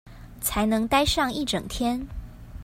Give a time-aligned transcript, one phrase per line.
[0.41, 2.07] 才能待上一整天